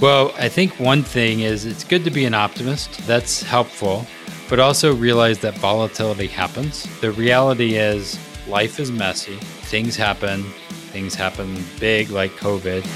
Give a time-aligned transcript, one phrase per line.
[0.00, 3.06] Well, I think one thing is it's good to be an optimist.
[3.06, 4.06] That's helpful,
[4.48, 6.88] but also realize that volatility happens.
[7.02, 8.18] The reality is
[8.48, 9.36] life is messy.
[9.36, 10.44] Things happen.
[10.92, 12.86] Things happen big like COVID.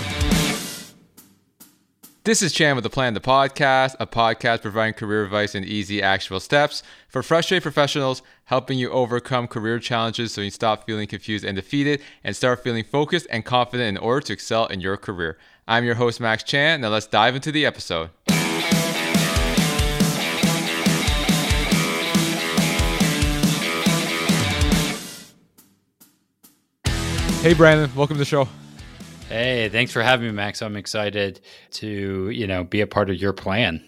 [2.25, 6.03] This is Chan with the Plan, the podcast, a podcast providing career advice and easy,
[6.03, 11.45] actionable steps for frustrated professionals, helping you overcome career challenges so you stop feeling confused
[11.45, 15.37] and defeated and start feeling focused and confident in order to excel in your career.
[15.67, 16.83] I'm your host, Max Chan.
[16.83, 18.11] Now let's dive into the episode.
[27.41, 28.47] Hey, Brandon, welcome to the show.
[29.29, 30.61] Hey, thanks for having me, Max.
[30.61, 31.41] I'm excited
[31.73, 33.83] to, you know, be a part of your plan.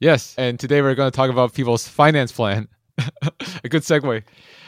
[0.00, 2.68] Yes, and today we're going to talk about people's finance plan.
[3.64, 4.22] a good segue.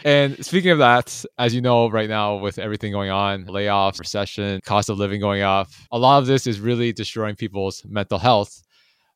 [0.06, 4.60] And speaking of that, as you know, right now with everything going on, layoffs, recession,
[4.64, 8.62] cost of living going up, a lot of this is really destroying people's mental health.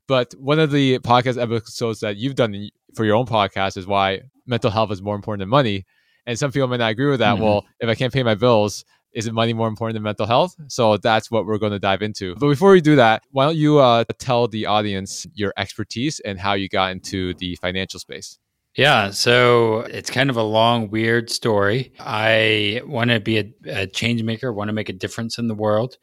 [0.08, 4.22] But one of the podcast episodes that you've done for your own podcast is why
[4.46, 5.84] mental health is more important than money.
[6.26, 7.34] And some people may not agree with that.
[7.34, 7.44] Mm-hmm.
[7.44, 10.56] Well, if I can't pay my bills, isn't money more important than mental health?
[10.66, 12.34] So that's what we're going to dive into.
[12.34, 16.36] But before we do that, why don't you uh, tell the audience your expertise and
[16.36, 18.40] how you got into the financial space?
[18.76, 21.92] Yeah, so it's kind of a long, weird story.
[21.98, 25.54] I want to be a, a change maker, want to make a difference in the
[25.54, 25.98] world.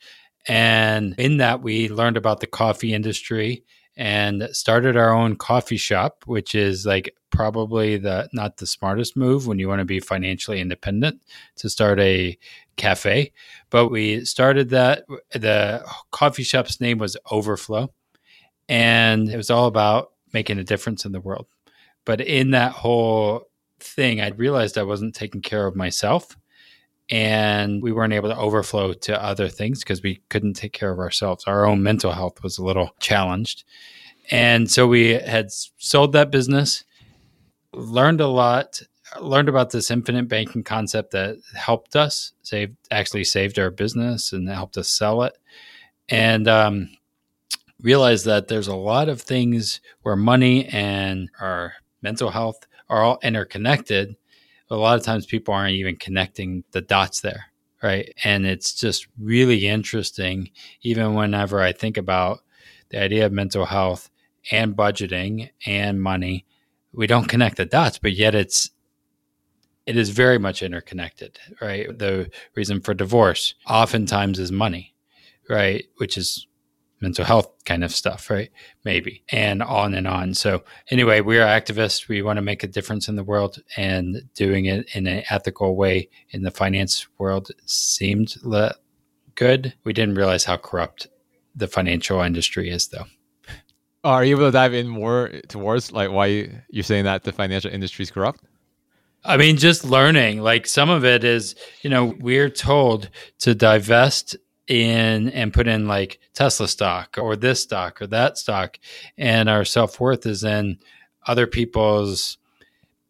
[0.48, 3.64] And in that, we learned about the coffee industry
[3.96, 9.48] and started our own coffee shop, which is like probably the not the smartest move
[9.48, 11.22] when you want to be financially independent
[11.56, 12.38] to start a
[12.76, 13.32] cafe.
[13.70, 15.06] But we started that.
[15.32, 17.94] The coffee shop's name was Overflow,
[18.70, 21.48] and it was all about making a difference in the world.
[22.08, 23.50] But in that whole
[23.82, 26.38] thing, I realized I wasn't taking care of myself
[27.10, 31.00] and we weren't able to overflow to other things because we couldn't take care of
[31.00, 31.44] ourselves.
[31.48, 33.66] Our own mental health was a little challenged.
[34.32, 36.86] And so we had sold that business,
[37.74, 38.82] learned a lot,
[39.20, 44.48] learned about this infinite banking concept that helped us save actually saved our business and
[44.48, 45.38] helped us sell it.
[46.08, 46.90] And um,
[47.82, 53.20] realized that there's a lot of things where money and our mental health are all
[53.24, 54.16] interconnected.
[54.70, 57.46] A lot of times people aren't even connecting the dots there,
[57.82, 58.14] right?
[58.24, 60.50] And it's just really interesting,
[60.82, 62.42] even whenever I think about
[62.90, 64.10] the idea of mental health
[64.52, 66.46] and budgeting and money,
[66.94, 68.72] we don't connect the dots, but yet it's
[69.86, 71.98] it is very much interconnected, right?
[71.98, 74.94] The reason for divorce oftentimes is money,
[75.50, 75.86] right?
[75.98, 76.47] Which is
[77.00, 78.50] mental health kind of stuff, right?
[78.84, 80.34] Maybe, and on and on.
[80.34, 82.08] So, anyway, we are activists.
[82.08, 85.76] We want to make a difference in the world, and doing it in an ethical
[85.76, 88.76] way in the finance world seemed le-
[89.36, 89.74] good.
[89.84, 91.08] We didn't realize how corrupt
[91.56, 93.06] the financial industry is, though.
[94.04, 97.72] Are you able to dive in more towards like why you're saying that the financial
[97.72, 98.42] industry is corrupt?
[99.24, 100.42] I mean, just learning.
[100.42, 103.10] Like some of it is, you know, we're told
[103.40, 108.78] to divest in and put in like Tesla stock or this stock or that stock.
[109.18, 110.78] And our self worth is in
[111.26, 112.38] other people's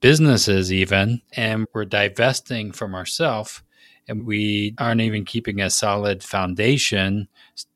[0.02, 1.22] businesses, even.
[1.34, 3.62] And we're divesting from ourselves.
[4.10, 7.28] And we aren't even keeping a solid foundation,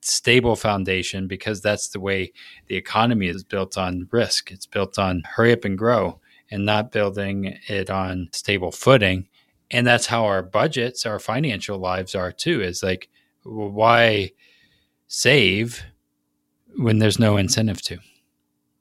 [0.02, 2.32] stable foundation, because that's the way
[2.68, 4.50] the economy is built on risk.
[4.50, 9.28] It's built on hurry up and grow and not building it on stable footing.
[9.72, 13.10] And that's how our budgets, our financial lives are too, is like
[13.44, 14.32] why
[15.08, 15.84] save
[16.78, 17.98] when there's no incentive to?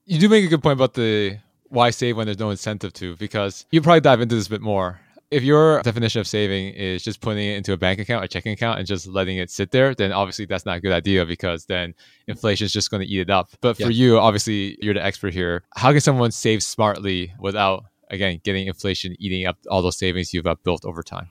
[0.06, 1.38] You do make a good point about the
[1.68, 4.60] why save when there's no incentive to, because you probably dive into this a bit
[4.60, 5.00] more.
[5.30, 8.50] If your definition of saving is just putting it into a bank account, a checking
[8.52, 11.66] account, and just letting it sit there, then obviously that's not a good idea because
[11.66, 11.94] then
[12.26, 13.48] inflation is just going to eat it up.
[13.60, 15.62] But for you, obviously, you're the expert here.
[15.76, 20.48] How can someone save smartly without, again, getting inflation eating up all those savings you've
[20.48, 21.30] uh, built over time?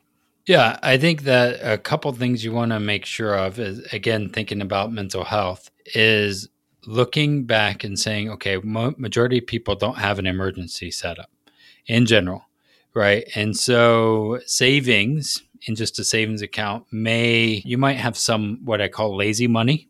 [0.50, 4.30] Yeah, I think that a couple things you want to make sure of is again
[4.30, 6.50] thinking about mental health is
[6.88, 11.30] looking back and saying, okay, mo- majority of people don't have an emergency setup
[11.86, 12.46] in general,
[12.96, 13.26] right?
[13.36, 18.88] And so savings in just a savings account may you might have some what I
[18.88, 19.88] call lazy money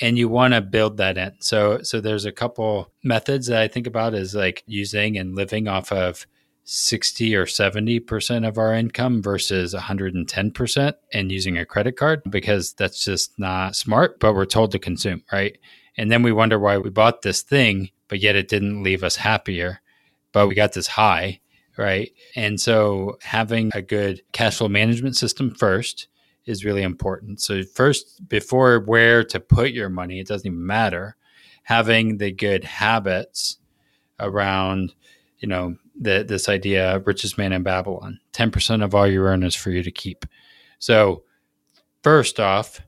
[0.00, 1.32] and you want to build that in.
[1.40, 5.66] So so there's a couple methods that I think about is like using and living
[5.66, 6.28] off of
[6.64, 13.04] 60 or 70% of our income versus 110% and using a credit card because that's
[13.04, 15.58] just not smart, but we're told to consume, right?
[15.96, 19.16] And then we wonder why we bought this thing, but yet it didn't leave us
[19.16, 19.80] happier,
[20.32, 21.40] but we got this high,
[21.76, 22.10] right?
[22.34, 26.08] And so having a good cash flow management system first
[26.46, 27.40] is really important.
[27.40, 31.16] So, first, before where to put your money, it doesn't even matter.
[31.64, 33.58] Having the good habits
[34.20, 34.94] around,
[35.38, 39.54] you know, the, this idea, richest man in Babylon, 10% of all you earn is
[39.54, 40.24] for you to keep.
[40.78, 41.22] So,
[42.02, 42.80] first off,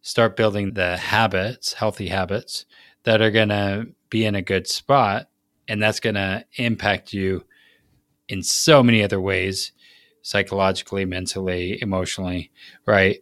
[0.00, 2.64] start building the habits, healthy habits
[3.04, 5.28] that are going to be in a good spot.
[5.66, 7.44] And that's going to impact you
[8.28, 9.72] in so many other ways
[10.22, 12.50] psychologically, mentally, emotionally,
[12.86, 13.20] right?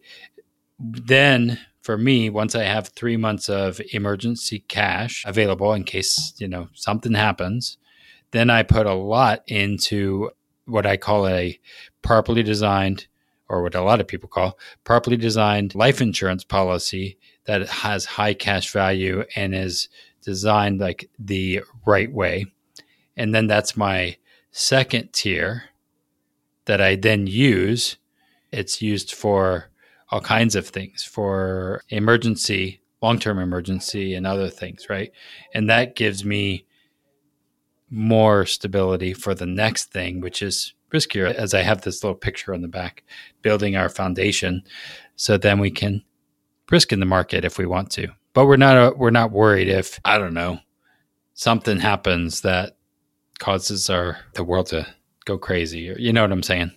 [0.79, 6.49] Then for me, once I have three months of emergency cash available in case, you
[6.49, 7.79] know, something happens,
[8.31, 10.31] then I put a lot into
[10.67, 11.59] what I call a
[12.03, 13.07] properly designed,
[13.49, 18.35] or what a lot of people call properly designed life insurance policy that has high
[18.35, 19.89] cash value and is
[20.23, 22.47] designed like the right way.
[23.17, 24.17] And then that's my
[24.51, 25.65] second tier
[26.65, 27.97] that I then use.
[28.51, 29.71] It's used for
[30.11, 35.13] all kinds of things for emergency, long term emergency, and other things, right?
[35.55, 36.65] And that gives me
[37.91, 42.55] more stability for the next thing, which is riskier, as I have this little picture
[42.55, 43.05] on the back,
[43.43, 44.63] building our foundation.
[45.17, 46.03] So then we can
[46.71, 48.09] risk in the market if we want to.
[48.35, 50.61] But we're not uh, we're not worried if I don't know
[51.37, 52.77] something happens that
[53.39, 54.87] causes our the world to
[55.25, 55.95] go crazy.
[55.99, 56.73] You know what I'm saying?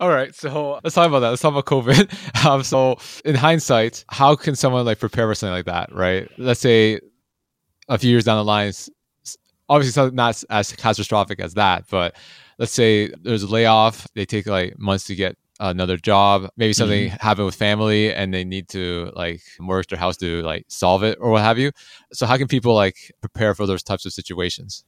[0.00, 1.28] All right, so let's talk about that.
[1.28, 2.10] Let's talk about COVID.
[2.44, 6.28] Um, so, in hindsight, how can someone like prepare for something like that, right?
[6.38, 6.98] Let's say
[7.88, 8.72] a few years down the line,
[9.72, 12.14] obviously not as catastrophic as that, but
[12.58, 17.06] let's say there's a layoff, they take like months to get another job, maybe something
[17.08, 17.26] mm-hmm.
[17.26, 21.16] happened with family and they need to like mortgage their house to like solve it
[21.20, 21.70] or what have you.
[22.12, 24.84] So, how can people like prepare for those types of situations?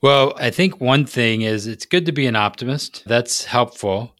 [0.00, 3.02] Well, I think one thing is it's good to be an optimist.
[3.06, 4.14] That's helpful,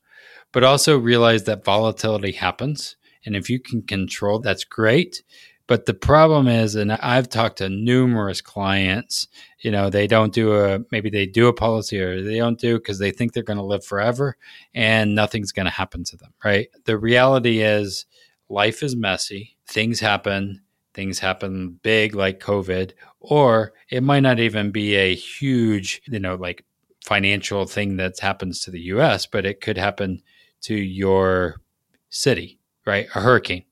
[0.53, 2.97] but also realize that volatility happens.
[3.25, 5.23] And if you can control, that's great.
[5.69, 9.29] But the problem is, and I've talked to numerous clients,
[9.61, 12.79] you know, they don't do a, maybe they do a policy or they don't do
[12.79, 14.37] because they think they're going to live forever
[14.75, 16.69] and nothing's going to happen to them, right?
[16.87, 18.07] The reality is
[18.49, 20.63] life is messy, things happen,
[20.95, 26.37] things happen big like COVID, or it might not even be a huge, you know,
[26.37, 26.65] like
[27.05, 30.23] financial thing that happens to the US, but it could happen
[30.63, 31.61] to your
[32.09, 33.07] city, right?
[33.15, 33.65] A hurricane,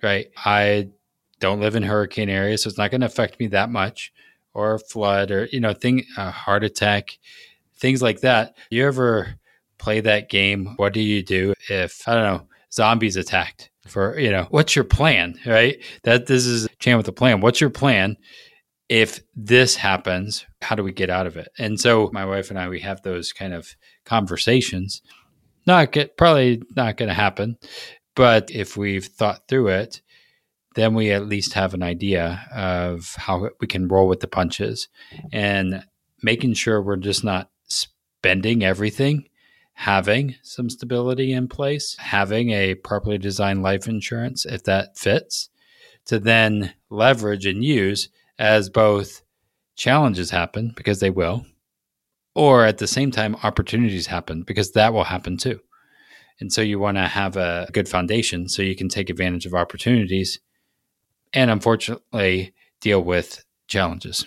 [0.00, 0.28] right?
[0.36, 0.90] I
[1.40, 4.12] don't live in hurricane areas, so it's not going to affect me that much,
[4.54, 7.18] or flood, or, you know, thing, a heart attack,
[7.76, 8.56] things like that.
[8.70, 9.34] You ever
[9.78, 10.74] play that game?
[10.76, 13.70] What do you do if, I don't know, zombies attacked?
[13.86, 17.60] for you know what's your plan right that this is Chan with a plan what's
[17.60, 18.16] your plan
[18.88, 22.58] if this happens how do we get out of it and so my wife and
[22.58, 25.02] i we have those kind of conversations
[25.66, 27.56] not get probably not going to happen
[28.14, 30.02] but if we've thought through it
[30.74, 34.88] then we at least have an idea of how we can roll with the punches
[35.32, 35.84] and
[36.22, 39.26] making sure we're just not spending everything
[39.80, 45.48] having some stability in place, having a properly designed life insurance, if that fits,
[46.04, 49.22] to then leverage and use as both
[49.76, 51.46] challenges happen, because they will,
[52.34, 55.58] or at the same time, opportunities happen, because that will happen too.
[56.40, 59.54] And so you want to have a good foundation so you can take advantage of
[59.54, 60.40] opportunities
[61.32, 64.26] and unfortunately deal with challenges.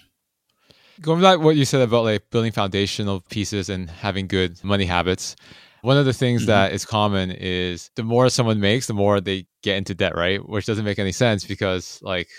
[1.01, 5.35] Going back what you said about like building foundational pieces and having good money habits,
[5.81, 6.51] one of the things mm-hmm.
[6.51, 10.47] that is common is the more someone makes, the more they get into debt, right?
[10.47, 12.29] Which doesn't make any sense because like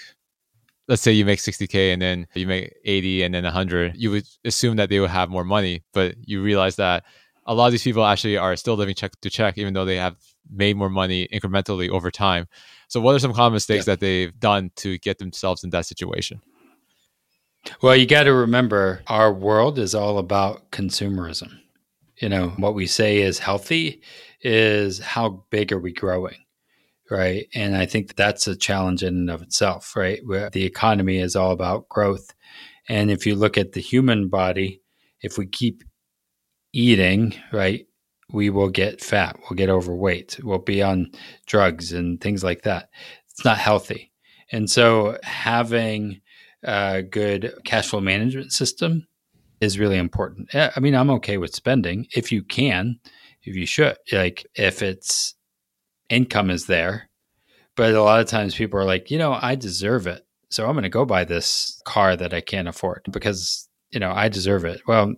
[0.89, 4.25] let's say you make 60k and then you make 80 and then 100 you would
[4.45, 7.05] assume that they would have more money but you realize that
[7.47, 9.97] a lot of these people actually are still living check to check even though they
[9.97, 10.17] have
[10.51, 12.47] made more money incrementally over time
[12.95, 13.93] so what are some common mistakes yeah.
[13.93, 16.41] that they've done to get themselves in that situation
[17.83, 21.59] well, you got to remember our world is all about consumerism.
[22.21, 24.03] You know, what we say is healthy
[24.41, 26.37] is how big are we growing?
[27.11, 27.49] Right.
[27.55, 30.21] And I think that's a challenge in and of itself, right?
[30.25, 32.35] Where the economy is all about growth.
[32.89, 34.81] And if you look at the human body,
[35.21, 35.85] if we keep
[36.73, 37.87] eating, right,
[38.33, 41.11] we will get fat, we'll get overweight, we'll be on
[41.47, 42.89] drugs and things like that.
[43.31, 44.13] It's not healthy.
[44.53, 46.21] And so having
[46.63, 49.07] a good cash flow management system
[49.61, 50.49] is really important.
[50.55, 52.99] I mean, I'm okay with spending if you can,
[53.43, 53.97] if you should.
[54.13, 55.35] Like if it's
[56.09, 57.09] income is there,
[57.77, 60.27] but a lot of times people are like, you know, I deserve it.
[60.51, 64.13] So I'm going to go buy this car that I can't afford because, you know,
[64.13, 64.83] I deserve it.
[64.87, 65.15] Well,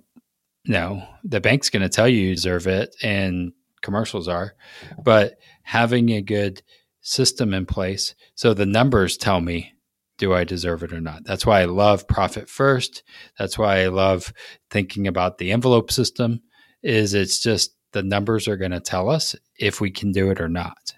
[0.66, 4.54] no, the bank's going to tell you you deserve it and commercials are,
[5.02, 6.62] but having a good
[7.00, 9.72] system in place so the numbers tell me
[10.18, 11.24] do I deserve it or not?
[11.24, 13.02] That's why I love profit first.
[13.38, 14.32] That's why I love
[14.70, 16.40] thinking about the envelope system
[16.82, 20.40] is it's just the numbers are going to tell us if we can do it
[20.40, 20.94] or not.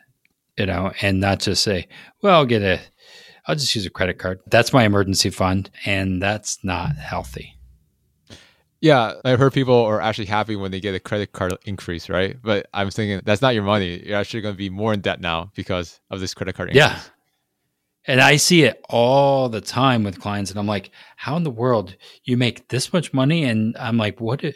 [0.56, 1.86] You know, and not just say,
[2.20, 2.80] well, I'll get a
[3.46, 4.40] I'll just use a credit card.
[4.46, 7.57] That's my emergency fund and that's not healthy.
[8.80, 12.36] Yeah, I've heard people are actually happy when they get a credit card increase, right?
[12.40, 14.06] But I'm thinking that's not your money.
[14.06, 16.84] You're actually going to be more in debt now because of this credit card increase.
[16.84, 17.00] Yeah.
[18.06, 21.50] And I see it all the time with clients, and I'm like, how in the
[21.50, 23.44] world you make this much money?
[23.44, 24.52] And I'm like, what do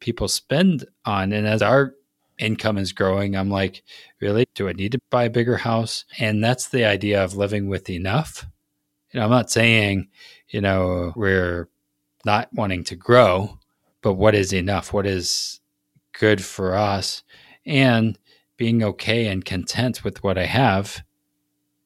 [0.00, 1.32] people spend on?
[1.32, 1.94] And as our
[2.38, 3.82] income is growing, I'm like,
[4.20, 4.46] really?
[4.54, 6.06] Do I need to buy a bigger house?
[6.18, 8.46] And that's the idea of living with enough.
[9.12, 10.08] You know, I'm not saying,
[10.48, 11.68] you know, we're
[12.24, 13.57] not wanting to grow,
[14.02, 14.92] but what is enough?
[14.92, 15.60] What is
[16.12, 17.22] good for us?
[17.66, 18.18] And
[18.56, 21.02] being okay and content with what I have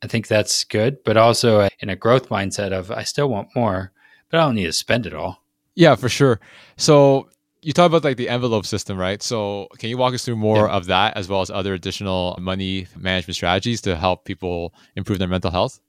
[0.02, 3.92] I think that's good, but also in a growth mindset of I still want more,
[4.30, 5.42] but I don't need to spend it all.
[5.74, 6.40] Yeah, for sure.
[6.76, 7.30] So
[7.62, 9.22] you talk about like the envelope system, right?
[9.22, 10.74] So can you walk us through more yeah.
[10.74, 15.28] of that as well as other additional money management strategies to help people improve their
[15.28, 15.80] mental health?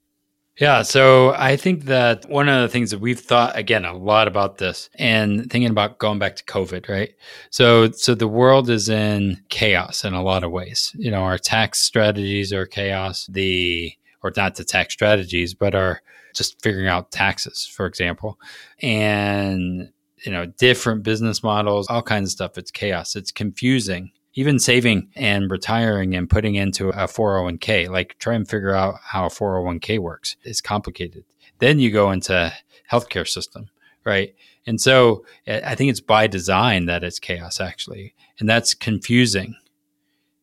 [0.59, 4.27] Yeah, so I think that one of the things that we've thought again a lot
[4.27, 7.09] about this and thinking about going back to COVID, right?
[7.49, 10.91] So so the world is in chaos in a lot of ways.
[10.95, 13.25] You know, our tax strategies are chaos.
[13.27, 16.01] The or not the tax strategies, but are
[16.35, 18.39] just figuring out taxes, for example,
[18.79, 19.89] and
[20.23, 22.59] you know different business models, all kinds of stuff.
[22.59, 23.15] It's chaos.
[23.15, 24.11] It's confusing.
[24.35, 29.25] Even saving and retiring and putting into a 401k, like try and figure out how
[29.25, 30.35] a 401k works.
[30.43, 31.23] It's complicated.
[31.59, 32.51] Then you go into
[32.91, 33.69] healthcare system,
[34.03, 34.33] right?
[34.65, 38.15] And so I think it's by design that it's chaos actually.
[38.39, 39.55] And that's confusing,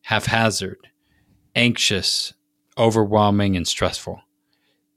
[0.03, 0.87] haphazard,
[1.55, 2.33] anxious,
[2.77, 4.21] overwhelming and stressful.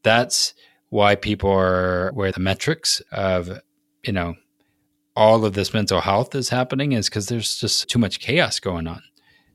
[0.04, 0.54] That's
[0.90, 3.60] why people are where the metrics of,
[4.04, 4.36] you know,
[5.16, 8.86] all of this mental health is happening is because there's just too much chaos going
[8.86, 9.02] on.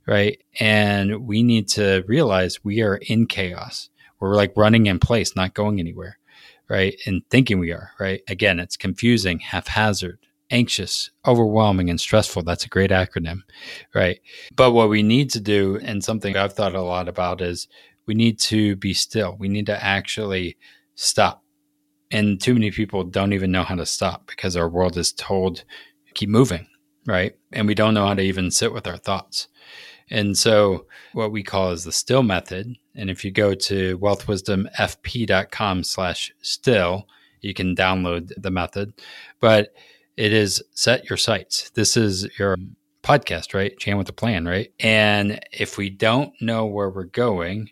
[0.07, 0.41] Right.
[0.59, 3.89] And we need to realize we are in chaos.
[4.19, 6.17] We're like running in place, not going anywhere.
[6.67, 6.95] Right.
[7.05, 7.91] And thinking we are.
[7.99, 8.21] Right.
[8.27, 12.43] Again, it's confusing, haphazard, anxious, overwhelming, and stressful.
[12.43, 13.41] That's a great acronym.
[13.93, 14.19] Right.
[14.55, 17.67] But what we need to do, and something I've thought a lot about, is
[18.07, 19.35] we need to be still.
[19.37, 20.57] We need to actually
[20.95, 21.43] stop.
[22.11, 25.63] And too many people don't even know how to stop because our world is told
[26.15, 26.67] keep moving,
[27.05, 27.35] right?
[27.51, 29.47] And we don't know how to even sit with our thoughts.
[30.09, 32.75] And so what we call is the still method.
[32.95, 37.07] And if you go to wealthwisdomfp.com slash still,
[37.41, 38.93] you can download the method.
[39.39, 39.73] But
[40.17, 41.69] it is set your sights.
[41.71, 42.57] This is your
[43.03, 43.77] podcast, right?
[43.77, 44.73] Chan with a plan, right?
[44.79, 47.69] And if we don't know where we're going,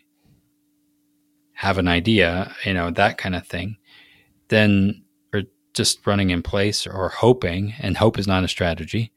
[1.52, 3.76] have an idea, you know, that kind of thing,
[4.48, 5.02] then
[5.32, 9.12] we're just running in place or hoping, and hope is not a strategy,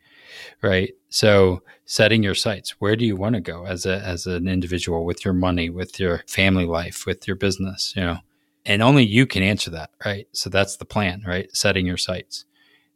[0.61, 0.93] right?
[1.09, 5.05] So setting your sights, where do you want to go as a as an individual
[5.05, 8.17] with your money, with your family life, with your business, you know?
[8.65, 10.27] And only you can answer that, right?
[10.33, 11.53] So that's the plan, right?
[11.55, 12.45] Setting your sights.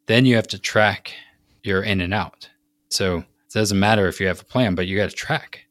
[0.05, 1.13] Then you have to track
[1.63, 2.49] your in and out.
[2.89, 5.65] So it doesn't matter if you have a plan, but you got to track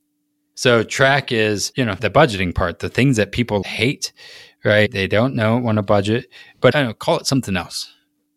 [0.55, 4.13] so track is, you know, the budgeting part, the things that people hate,
[4.65, 4.91] right?
[4.91, 6.27] They don't know, want to budget,
[6.61, 7.93] but I don't know, call it something else.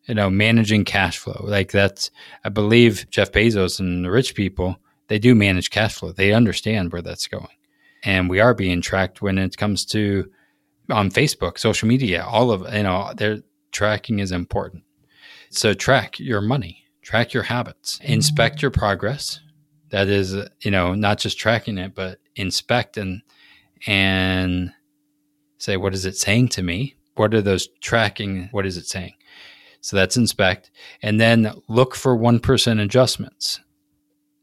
[0.05, 1.43] You know, managing cash flow.
[1.43, 2.11] Like that's,
[2.45, 6.13] I believe Jeff Bezos and the rich people, they do manage cash flow.
[6.13, 7.47] They understand where that's going.
[8.03, 10.31] And we are being tracked when it comes to
[10.89, 13.39] on Facebook, social media, all of, you know, their
[13.71, 14.83] tracking is important.
[15.49, 18.13] So track your money, track your habits, mm-hmm.
[18.13, 19.41] inspect your progress,
[19.89, 23.21] that is you know not just tracking it but inspect and
[23.85, 24.71] and
[25.57, 26.95] say what is it saying to me?
[27.15, 28.49] What are those tracking?
[28.51, 29.13] What is it saying?
[29.81, 30.71] So that's inspect.
[31.01, 33.59] And then look for 1% adjustments.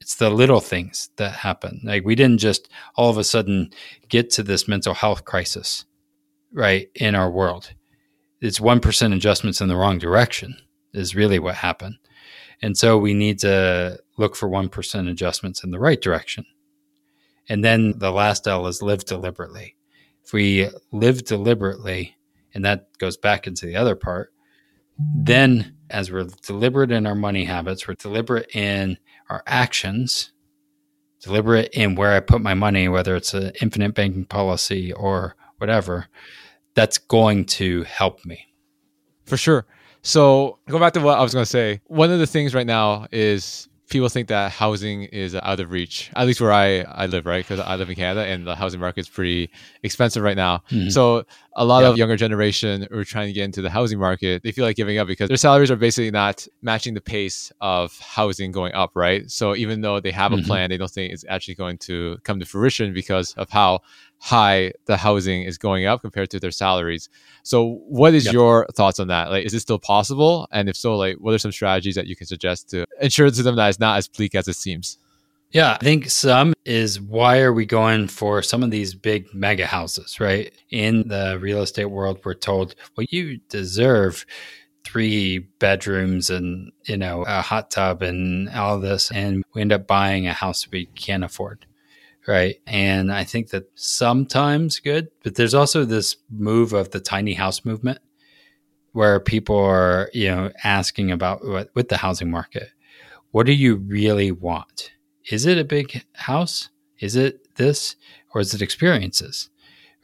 [0.01, 1.81] It's the little things that happen.
[1.85, 3.71] Like we didn't just all of a sudden
[4.09, 5.85] get to this mental health crisis
[6.53, 7.73] right in our world.
[8.41, 10.57] It's 1% adjustments in the wrong direction
[10.93, 11.97] is really what happened.
[12.63, 16.45] And so we need to look for 1% adjustments in the right direction.
[17.49, 19.77] And then the last L is live deliberately.
[20.25, 22.17] If we live deliberately,
[22.55, 24.33] and that goes back into the other part,
[24.99, 30.33] then as we're deliberate in our money habits, we're deliberate in our actions,
[31.21, 36.07] deliberate in where I put my money, whether it's an infinite banking policy or whatever,
[36.75, 38.47] that's going to help me.
[39.27, 39.67] For sure.
[40.03, 41.81] So go back to what I was going to say.
[41.87, 46.11] One of the things right now is people think that housing is out of reach,
[46.17, 47.45] at least where I, I live, right?
[47.45, 49.51] Because I live in Canada and the housing market is pretty
[49.83, 50.63] expensive right now.
[50.71, 50.89] Mm-hmm.
[50.89, 51.25] So
[51.57, 54.53] a lot of younger generation who are trying to get into the housing market, they
[54.53, 58.53] feel like giving up because their salaries are basically not matching the pace of housing
[58.53, 59.31] going up, right?
[59.31, 60.47] So even though they have a mm-hmm.
[60.47, 63.81] plan, they don't think it's actually going to come to fruition because of how
[64.25, 67.11] high the housing is going up compared to their salaries.
[67.43, 68.33] So what is yep.
[68.33, 69.31] your thoughts on that?
[69.31, 70.49] Like is it still possible?
[70.51, 73.43] And if so, like what are some strategies that you can suggest to ensure to
[73.43, 74.97] them that it's not as bleak as it seems?
[75.51, 79.67] Yeah, I think some is why are we going for some of these big mega
[79.67, 80.51] houses, right?
[80.71, 84.25] In the real estate world, we're told, well, you deserve
[84.85, 89.13] three bedrooms and, you know, a hot tub and all this.
[89.13, 91.67] And we end up buying a house we can't afford.
[92.27, 92.57] Right.
[92.67, 97.65] And I think that sometimes good, but there's also this move of the tiny house
[97.65, 97.99] movement
[98.93, 102.71] where people are, you know, asking about what with the housing market,
[103.33, 104.93] what do you really want?
[105.31, 106.69] is it a big house?
[107.01, 107.97] Is it this
[108.33, 109.51] or is it experiences?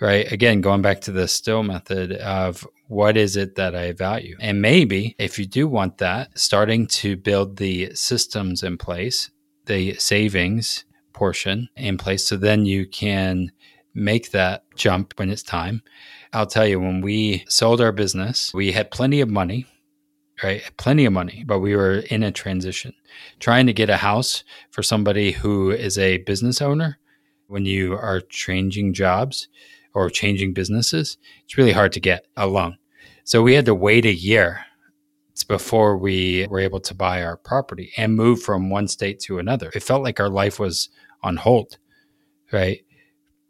[0.00, 0.30] Right.
[0.32, 4.36] Again, going back to the still method of what is it that I value?
[4.40, 9.30] And maybe if you do want that, starting to build the systems in place,
[9.66, 10.84] the savings
[11.20, 13.52] portion in place, so then you can
[13.94, 15.82] make that jump when it's time.
[16.32, 19.66] I'll tell you, when we sold our business, we had plenty of money
[20.42, 20.62] right?
[20.78, 22.94] Plenty of money, but we were in a transition.
[23.40, 26.98] Trying to get a house for somebody who is a business owner
[27.46, 29.48] when you are changing jobs
[29.92, 32.78] or changing businesses, it's really hard to get a loan.
[33.24, 34.64] So we had to wait a year
[35.48, 39.70] before we were able to buy our property and move from one state to another.
[39.74, 40.88] It felt like our life was
[41.22, 41.78] on hold,
[42.52, 42.84] right?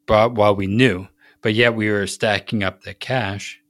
[0.07, 1.09] But while we knew,
[1.43, 3.61] but yet we were stacking up the cash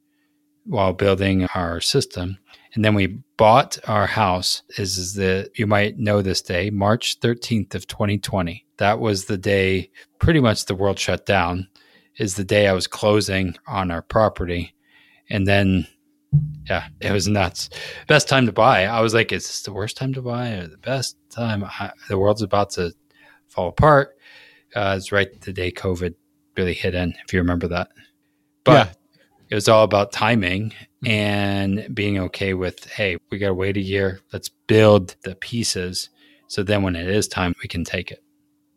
[0.65, 2.39] while building our system
[2.75, 4.63] and then we bought our house.
[4.79, 8.65] Is, the you might know this day, March 13th of 2020.
[8.77, 11.69] That was the day pretty much the world shut down.
[12.19, 14.75] Is the day I was closing on our property.
[15.29, 15.87] And then
[16.69, 17.71] yeah, it was nuts.
[18.07, 18.85] Best time to buy.
[18.85, 21.65] I was like, is this the worst time to buy or the best time?
[21.65, 22.93] I, the world's about to
[23.51, 24.17] fall apart.
[24.75, 26.15] Uh, it's right the day COVID
[26.57, 27.89] really hit in, if you remember that.
[28.65, 28.93] But yeah
[29.51, 31.09] it was all about timing mm-hmm.
[31.09, 34.21] and being okay with, hey, we got to wait a year.
[34.33, 36.09] Let's build the pieces.
[36.47, 38.23] So then when it is time, we can take it.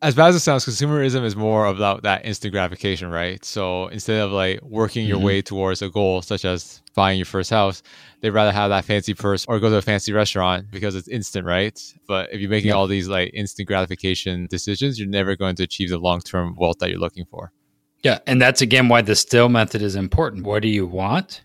[0.04, 3.42] As bad as it sounds, consumerism is more about that instant gratification, right?
[3.42, 5.24] So instead of like working your mm-hmm.
[5.24, 7.82] way towards a goal, such as buying your first house,
[8.20, 11.46] they'd rather have that fancy purse or go to a fancy restaurant because it's instant,
[11.46, 11.80] right?
[12.06, 12.74] But if you're making yeah.
[12.74, 16.80] all these like instant gratification decisions, you're never going to achieve the long term wealth
[16.80, 17.50] that you're looking for.
[18.02, 18.18] Yeah.
[18.26, 20.44] And that's again why the still method is important.
[20.44, 21.40] What do you want?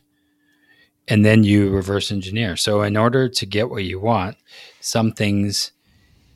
[1.07, 2.57] And then you reverse engineer.
[2.57, 4.35] So, in order to get what you want,
[4.81, 5.71] some things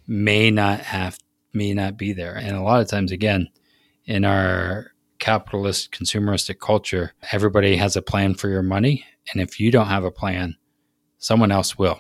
[0.08, 1.18] may not have,
[1.54, 2.36] may not be there.
[2.36, 3.50] And a lot of times, again,
[4.06, 9.06] in our capitalist, consumeristic culture, everybody has a plan for your money.
[9.32, 10.56] And if you don't have a plan,
[11.18, 12.00] someone else will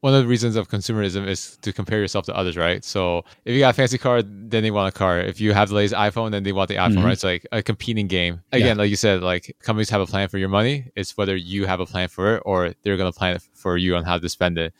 [0.00, 2.82] one of the reasons of consumerism is to compare yourself to others, right?
[2.84, 5.20] So if you got a fancy car, then they want a car.
[5.20, 7.04] If you have the latest iPhone, then they want the iPhone, mm-hmm.
[7.04, 7.12] right?
[7.12, 8.42] It's like a competing game.
[8.50, 8.82] Again, yeah.
[8.82, 10.90] like you said, like companies have a plan for your money.
[10.96, 13.94] It's whether you have a plan for it or they're going to plan for you
[13.94, 14.72] on how to spend it.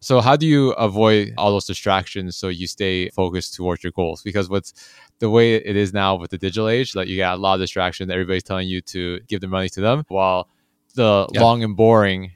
[0.00, 4.22] So how do you avoid all those distractions so you stay focused towards your goals?
[4.22, 4.72] Because what's
[5.18, 7.60] the way it is now with the digital age, like you got a lot of
[7.60, 8.10] distraction.
[8.10, 10.48] Everybody's telling you to give the money to them, while
[10.94, 11.40] the yeah.
[11.40, 12.32] long and boring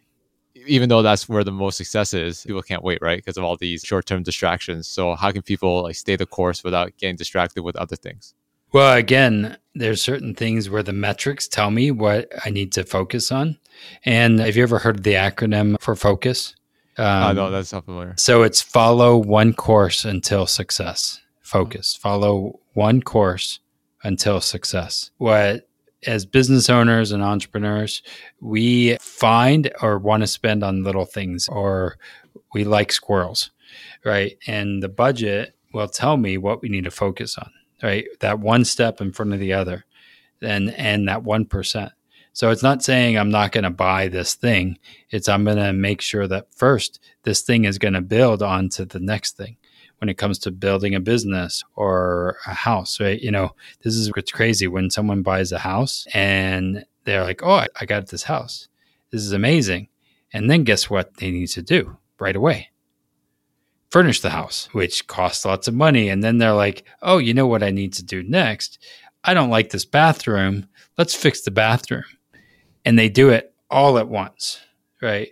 [0.67, 3.19] even though that's where the most success is, people can't wait, right?
[3.19, 4.89] Because of all these short-term distractions.
[4.89, 8.35] So how can people like stay the course without getting distracted with other things?
[8.73, 13.31] Well, again, there's certain things where the metrics tell me what I need to focus
[13.31, 13.59] on.
[14.05, 16.55] And have you ever heard the acronym for focus?
[16.99, 18.15] Um, I know that's not familiar.
[18.17, 21.21] So it's follow one course until success.
[21.41, 21.97] Focus.
[21.97, 23.61] Follow one course
[24.03, 25.11] until success.
[25.19, 25.69] What
[26.07, 28.03] as business owners and entrepreneurs,
[28.41, 31.97] we find or want to spend on little things or
[32.55, 33.51] we like squirrels,
[34.05, 34.37] right?
[34.47, 37.51] And the budget will tell me what we need to focus on,
[37.83, 38.07] right?
[38.21, 39.85] That one step in front of the other
[40.41, 41.91] and and that 1%.
[42.33, 44.79] So it's not saying I'm not going to buy this thing.
[45.11, 48.85] It's I'm going to make sure that first this thing is going to build onto
[48.85, 49.57] the next thing
[49.99, 53.21] when it comes to building a business or a house, right?
[53.21, 57.65] You know, this is what's crazy when someone buys a house and they're like, oh,
[57.81, 58.69] I, got this house.
[59.11, 59.89] This is amazing.
[60.33, 62.71] And then guess what they need to do right away?
[63.91, 66.09] Furnish the house, which costs lots of money.
[66.09, 68.79] And then they're like, oh, you know what I need to do next?
[69.23, 70.67] I don't like this bathroom.
[70.99, 72.05] Let's fix the bathroom.
[72.85, 74.61] And they do it all at once,
[75.01, 75.29] right?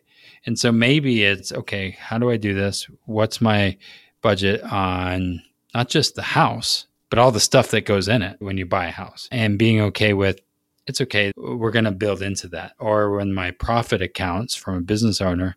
[0.46, 2.88] And so maybe it's okay, how do I do this?
[3.04, 3.76] What's my
[4.22, 5.42] budget on
[5.74, 8.86] not just the house, but all the stuff that goes in it when you buy
[8.86, 10.40] a house and being okay with
[10.86, 12.72] it's okay, we're going to build into that.
[12.80, 15.56] Or when my profit accounts from a business owner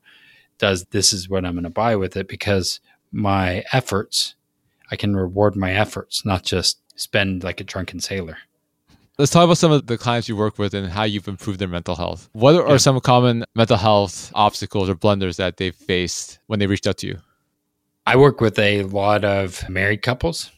[0.60, 2.80] does this is what I'm going to buy with it because
[3.12, 4.36] my efforts,
[4.92, 8.38] I can reward my efforts, not just spend like a drunken sailor.
[9.20, 11.68] Let's talk about some of the clients you work with and how you've improved their
[11.68, 12.30] mental health.
[12.34, 12.78] What are yeah.
[12.78, 17.08] some common mental health obstacles or blunders that they've faced when they reached out to
[17.08, 17.20] you?
[18.08, 20.52] I work with a lot of married couples,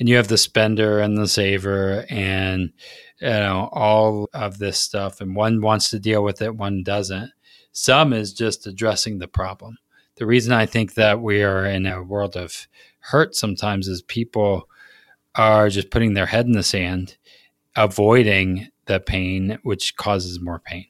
[0.00, 2.72] and you have the spender and the saver, and
[3.20, 5.20] you know all of this stuff.
[5.20, 7.30] And one wants to deal with it, one doesn't.
[7.70, 9.78] Some is just addressing the problem.
[10.16, 12.66] The reason I think that we are in a world of
[12.98, 14.68] hurt sometimes is people
[15.36, 17.16] are just putting their head in the sand
[17.76, 20.86] avoiding the pain, which causes more pain.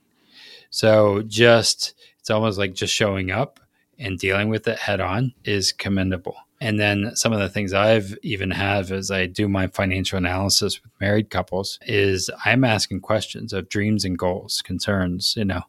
[0.70, 3.60] So just it's almost like just showing up
[3.98, 6.36] and dealing with it head on is commendable.
[6.60, 10.82] And then some of the things I've even have as I do my financial analysis
[10.82, 15.62] with married couples is I'm asking questions of dreams and goals, concerns, you know.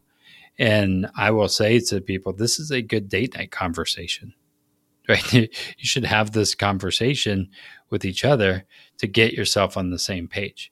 [0.58, 4.34] And I will say to people, this is a good date night conversation.
[5.08, 5.32] Right?
[5.32, 5.48] you
[5.78, 7.50] should have this conversation
[7.90, 8.64] with each other
[8.98, 10.70] to get yourself on the same page.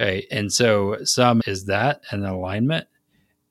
[0.00, 2.86] And so some is that an alignment.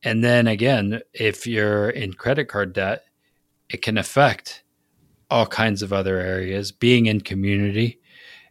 [0.02, 3.04] And then again, if you're in credit card debt,
[3.70, 4.64] it can affect
[5.30, 6.72] all kinds of other areas.
[6.72, 8.00] Being in community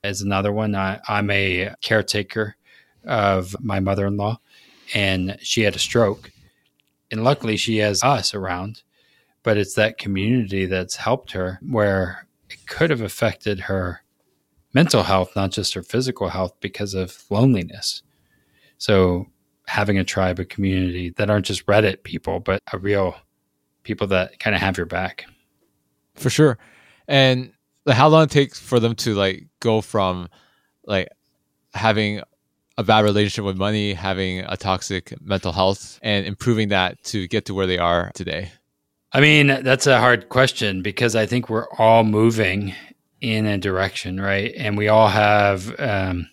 [0.04, 0.76] is another one.
[0.76, 2.54] I, I'm a caretaker
[3.04, 4.38] of my mother in law,
[4.94, 6.30] and she had a stroke.
[7.10, 8.82] And luckily, she has us around,
[9.42, 14.02] but it's that community that's helped her where it could have affected her
[14.78, 18.02] mental health, not just her physical health, because of loneliness.
[18.78, 19.26] So
[19.66, 23.16] having a tribe, a community that aren't just Reddit people, but a real
[23.82, 25.24] people that kind of have your back.
[26.14, 26.58] For sure.
[27.08, 27.52] And
[27.88, 30.28] how long it takes for them to like go from
[30.84, 31.08] like
[31.74, 32.22] having
[32.76, 37.46] a bad relationship with money, having a toxic mental health, and improving that to get
[37.46, 38.52] to where they are today?
[39.12, 42.76] I mean, that's a hard question because I think we're all moving
[43.20, 44.52] in a direction, right?
[44.56, 46.28] And we all have um,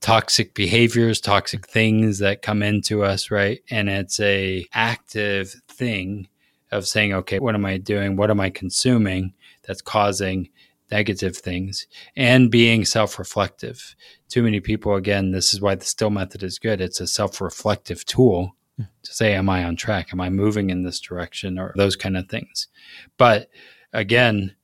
[0.00, 3.60] toxic behaviors, toxic things that come into us, right?
[3.70, 6.28] And it's a active thing
[6.70, 8.16] of saying, okay, what am I doing?
[8.16, 10.48] What am I consuming that's causing
[10.92, 13.96] negative things and being self-reflective.
[14.28, 16.80] Too many people again, this is why the still method is good.
[16.80, 20.10] It's a self-reflective tool to say am I on track?
[20.12, 22.68] Am I moving in this direction or those kind of things.
[23.16, 23.48] But
[23.92, 24.54] again,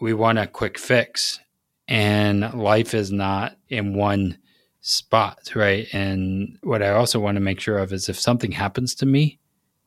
[0.00, 1.40] we want a quick fix
[1.86, 4.38] and life is not in one
[4.80, 5.86] spot right?
[5.92, 9.38] And what i also want to make sure of is if something happens to me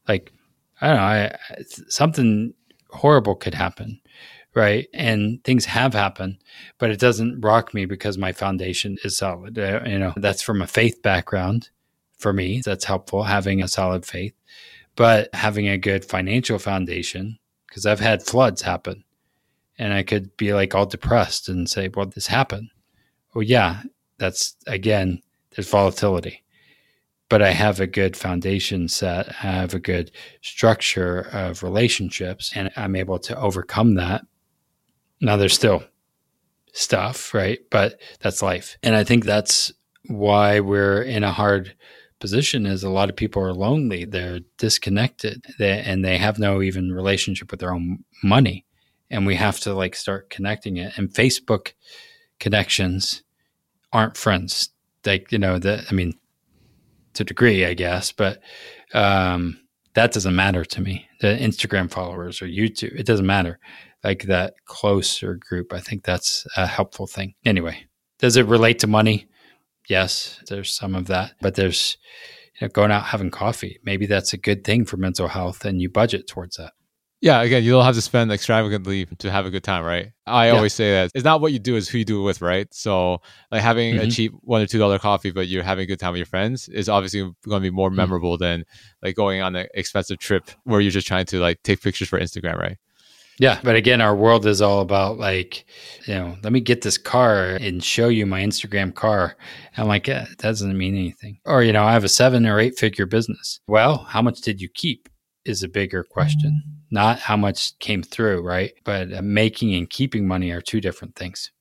[0.08, 0.32] like
[0.82, 1.36] i don't know I,
[1.88, 2.54] something
[2.89, 4.00] horrible could happen
[4.54, 4.89] right?
[4.93, 6.38] And things have happened
[6.78, 9.58] but it doesn't rock me because my foundation is solid.
[9.58, 11.69] Uh, you know that's from a faith background
[12.17, 12.62] for me.
[12.63, 14.34] That's helpful having a solid faith.
[14.95, 17.39] But having a good financial foundation
[17.71, 19.04] because i've had floods happen
[19.82, 22.70] and I could be like all depressed and say, well, this happened.
[23.34, 23.82] Well, yeah,
[24.20, 25.24] that's again,
[25.56, 26.44] there's volatility.
[27.30, 32.70] But I have a good foundation set, I have a good structure of relationships, and
[32.76, 34.22] I'm able to overcome that.
[35.20, 35.84] Now, there's still
[36.74, 37.60] stuff, right?
[37.72, 38.78] But that's life.
[38.84, 39.72] And I think that's
[40.06, 41.76] why we're in a hard
[42.20, 46.62] position is a lot of people are lonely they're disconnected they, and they have no
[46.62, 48.63] even relationship with their own money
[49.12, 50.97] and we have to like start connecting it.
[50.97, 51.74] And Facebook
[52.39, 53.24] connections
[53.93, 54.69] aren't friends.
[55.06, 56.13] Like, you know, that, I mean,
[57.13, 58.39] to degree, I guess, but
[58.93, 59.60] um,
[59.93, 61.08] that doesn't matter to me.
[61.19, 63.60] The Instagram followers or YouTube, it doesn't matter.
[64.04, 67.36] Like that closer group, I think that's a helpful thing.
[67.45, 67.86] Anyway,
[68.17, 69.28] does it relate to money?
[69.88, 71.97] Yes, there's some of that, but there's
[72.60, 73.80] you know, going out having coffee.
[73.84, 76.74] Maybe that's a good thing for mental health, and you budget towards that.
[77.22, 80.12] Yeah, again, you don't have to spend extravagantly to have a good time, right?
[80.26, 80.54] I yeah.
[80.54, 82.68] always say that it's not what you do, is who you do it with, right?
[82.74, 84.08] So, like having mm-hmm.
[84.08, 86.26] a cheap one or two dollar coffee, but you're having a good time with your
[86.26, 87.98] friends is obviously going to be more mm-hmm.
[87.98, 88.66] memorable than
[89.04, 92.20] like going on an expensive trip where you're just trying to like take pictures for
[92.20, 92.78] Instagram, right?
[93.38, 95.66] Yeah, but again, our world is all about like,
[96.06, 99.38] you know, let me get this car and show you my Instagram car.
[99.78, 101.40] I'm like, eh, it doesn't mean anything.
[101.46, 103.60] Or, you know, I have a seven or eight figure business.
[103.68, 105.08] Well, how much did you keep
[105.46, 108.73] is a bigger question not how much came through, right?
[108.84, 111.51] But uh, making and keeping money are two different things.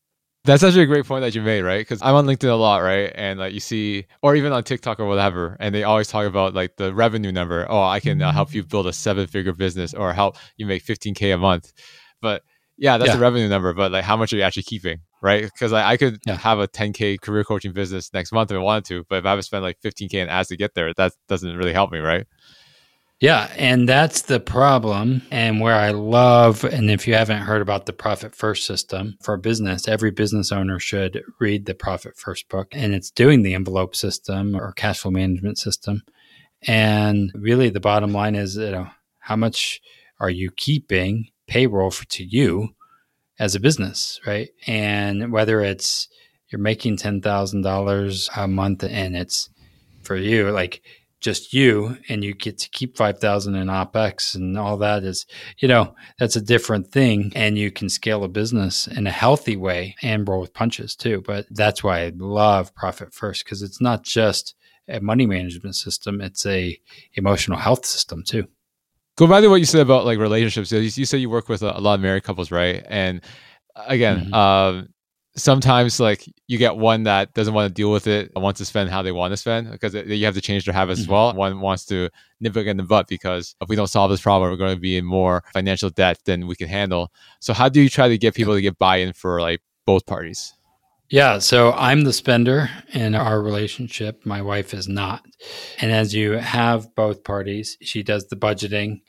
[0.44, 1.80] That's actually a great point that you made, right?
[1.80, 3.12] Because I'm on LinkedIn a lot, right?
[3.14, 6.54] And like you see, or even on TikTok or whatever, and they always talk about
[6.54, 7.66] like the revenue number.
[7.68, 10.82] Oh, I can uh, help you build a seven figure business or help you make
[10.82, 11.72] 15K a month.
[12.22, 12.42] But
[12.78, 13.16] yeah, that's Yeah.
[13.16, 15.42] the revenue number, but like how much are you actually keeping, right?
[15.42, 16.36] Because I, I could Yeah.
[16.38, 19.30] have a 10k career coaching business next month if I wanted to, but if I
[19.30, 21.98] have to spend like 15k in ads to get there, that doesn't really help me,
[21.98, 22.26] right?
[23.20, 25.20] Yeah, and that's the problem.
[25.30, 29.36] And where I love, and if you haven't heard about the Profit First system for
[29.36, 32.68] business, every business owner should read the Profit First book.
[32.72, 36.02] And it's doing the envelope system or cash flow management system.
[36.66, 39.82] And really, the bottom line is, you know, how much
[40.18, 42.70] are you keeping payroll for, to you
[43.38, 44.48] as a business, right?
[44.66, 46.08] And whether it's
[46.48, 49.50] you're making ten thousand dollars a month and it's
[50.02, 50.82] for you, like
[51.20, 55.26] just you and you get to keep 5000 in opex and all that is
[55.58, 59.56] you know that's a different thing and you can scale a business in a healthy
[59.56, 63.80] way and roll with punches too but that's why i love profit first because it's
[63.80, 64.54] not just
[64.88, 66.78] a money management system it's a
[67.14, 68.46] emotional health system too
[69.16, 70.72] Go back to what you said about like relationships.
[70.72, 72.82] You, you said you work with a, a lot of married couples, right?
[72.88, 73.20] And
[73.76, 74.34] again, Mhm.
[74.34, 74.88] um,
[75.36, 78.90] sometimes like you get one that doesn't want to deal with it, wants to spend
[78.90, 81.10] how they want to spend because it- you have to change their habits as Mhm.
[81.10, 81.34] well.
[81.34, 84.50] One wants to nip it in the butt because if we don't solve this problem,
[84.50, 87.12] we're going to be in more financial debt than we can handle.
[87.38, 90.54] So how do you try to get people to get buy-in for like both parties?
[91.10, 94.24] Yeah, so I'm the spender in our relationship.
[94.24, 95.24] My wife is not.
[95.80, 99.00] And as you have both parties, she does the budgeting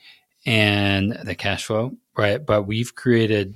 [0.44, 2.44] and the cash flow, right?
[2.44, 3.54] But we've created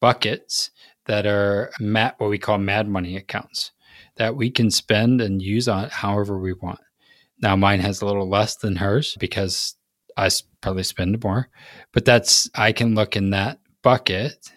[0.00, 0.70] buckets
[1.10, 3.72] that are mat, what we call mad money accounts
[4.14, 6.78] that we can spend and use on however we want.
[7.42, 9.74] Now, mine has a little less than hers because
[10.16, 11.48] I probably spend more,
[11.92, 14.52] but that's, I can look in that bucket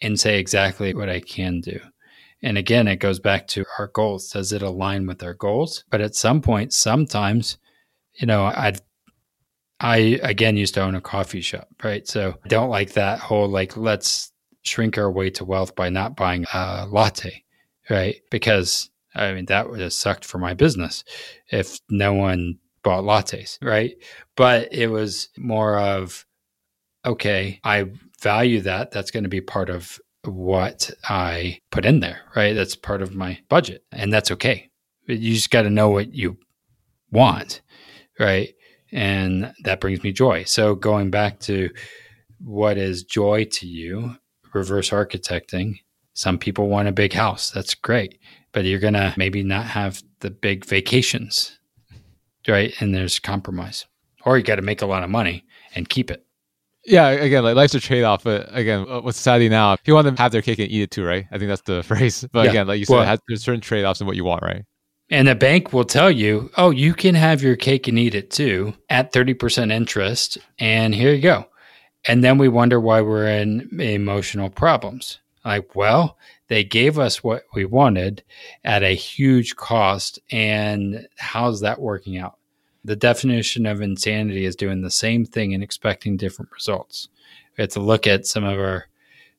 [0.00, 1.80] and say exactly what I can do.
[2.40, 4.30] And again, it goes back to our goals.
[4.30, 5.82] Does it align with our goals?
[5.90, 7.58] But at some point, sometimes,
[8.14, 8.78] you know, I'd,
[9.80, 12.06] I again used to own a coffee shop, right?
[12.06, 14.30] So I don't like that whole like, let's
[14.62, 17.44] shrink our way to wealth by not buying a latte,
[17.90, 18.16] right?
[18.30, 21.04] Because I mean, that would have sucked for my business
[21.50, 23.96] if no one bought lattes, right?
[24.36, 26.24] But it was more of,
[27.04, 27.86] okay, I
[28.20, 28.90] value that.
[28.92, 32.54] That's going to be part of what I put in there, right?
[32.54, 34.70] That's part of my budget, and that's okay.
[35.06, 36.36] You just got to know what you
[37.10, 37.62] want,
[38.20, 38.54] right?
[38.92, 40.44] And that brings me joy.
[40.44, 41.70] So going back to
[42.40, 44.16] what is joy to you,
[44.54, 45.80] reverse architecting.
[46.14, 47.50] Some people want a big house.
[47.50, 48.18] That's great.
[48.52, 51.58] But you're going to maybe not have the big vacations,
[52.46, 52.72] right?
[52.80, 53.86] And there's compromise.
[54.24, 56.24] Or you got to make a lot of money and keep it.
[56.84, 58.24] Yeah, again, like life's a trade off.
[58.24, 60.82] But again, uh, with society now, if you want to have their cake and eat
[60.82, 61.26] it too, right?
[61.30, 62.26] I think that's the phrase.
[62.32, 62.50] But Yeah.
[62.50, 64.64] again, like you said, Well- there's certain trade offs in what you want, right?
[65.10, 68.30] And the bank will tell you, oh, you can have your cake and eat it
[68.30, 70.36] too at 30% interest.
[70.58, 71.46] And here you go.
[72.08, 75.20] And then we wonder why we're in emotional problems.
[75.44, 76.18] Like, well,
[76.48, 78.24] they gave us what we wanted
[78.64, 80.18] at a huge cost.
[80.32, 82.38] And how's that working out?
[82.84, 87.08] The definition of insanity is doing the same thing and expecting different results.
[87.56, 88.86] We have to look at some of our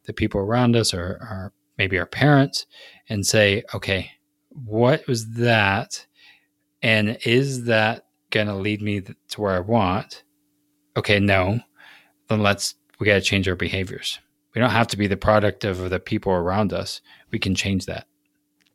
[0.05, 2.65] the people around us or, or maybe our parents
[3.10, 4.12] and say, okay,
[4.49, 6.05] what was that?
[6.82, 10.23] And is that going to lead me to where I want?
[10.97, 11.60] Okay, no.
[12.30, 14.20] Then let's, we got to change our behaviors.
[14.56, 17.02] We don't have to be the product of the people around us.
[17.32, 18.08] We can change that.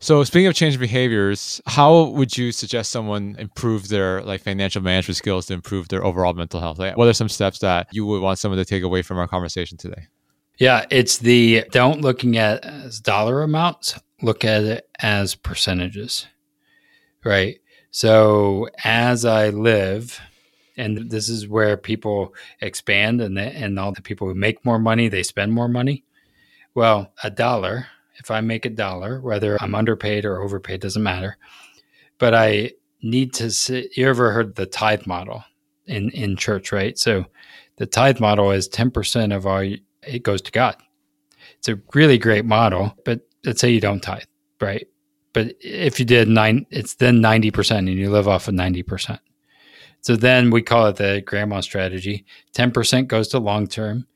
[0.01, 5.17] So speaking of change behaviors, how would you suggest someone improve their like financial management
[5.17, 6.79] skills to improve their overall mental health?
[6.79, 9.27] Like, what are some steps that you would want someone to take away from our
[9.27, 10.09] conversation today?
[10.59, 16.27] Yeah, it's the don't looking at as dollar amounts, look at it as percentages.
[17.25, 17.61] Right?
[17.91, 20.21] So as I live
[20.77, 24.79] and this is where people expand and the, and all the people who make more
[24.79, 26.05] money, they spend more money.
[26.75, 31.37] Well, a dollar, if I make a dollar, whether I'm underpaid or overpaid doesn't matter,
[32.19, 35.45] but I need to sit you ever heard the tithe model
[35.87, 36.99] in in church, right?
[36.99, 37.27] So
[37.77, 40.77] the tithe model is 10% of all it goes to God.
[41.59, 44.23] It's a really great model, but let's say you don't tithe,
[44.61, 44.87] right?
[45.33, 49.19] But if you did nine, it's then 90% and you live off of 90%.
[50.05, 52.27] So then we call it the grandma strategy.
[52.55, 54.07] 10% goes to long term,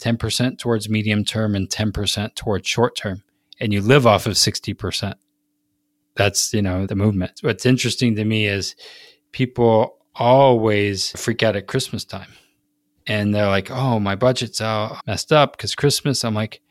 [0.00, 3.22] 10% towards medium term, and 10% towards short term.
[3.60, 5.14] And you live off of 60%.
[6.16, 7.40] That's, you know, the movement.
[7.42, 8.74] What's interesting to me is
[9.32, 12.30] people always freak out at Christmas time
[13.06, 16.62] and they're like, "Oh, my budget's all messed up because Christmas." I'm like,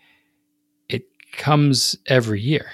[0.90, 2.72] it comes every year,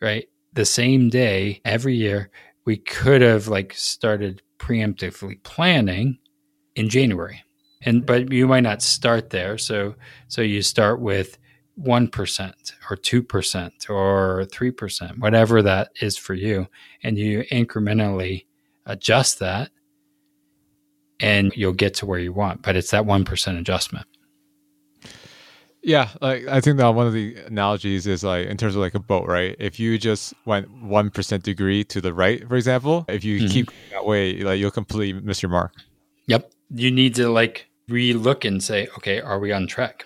[0.00, 0.28] right?
[0.54, 2.30] The same day every year.
[2.64, 6.18] We could have like started preemptively planning
[6.74, 7.42] in January,
[7.82, 9.58] And but you might not start there.
[9.58, 9.94] So
[10.28, 11.38] so you start with
[11.80, 16.66] 1% or 2% or 3%, whatever that is for you.
[17.02, 18.46] And you incrementally
[18.86, 19.70] adjust that
[21.20, 22.62] and you'll get to where you want.
[22.62, 24.06] But it's that 1% adjustment.
[25.88, 28.94] Yeah, like I think that one of the analogies is like in terms of like
[28.94, 29.56] a boat, right?
[29.58, 33.48] If you just went one percent degree to the right, for example, if you mm-hmm.
[33.48, 35.72] keep that way, like you'll completely miss your mark.
[36.26, 36.52] Yep.
[36.74, 40.04] You need to like re-look and say, okay, are we on track?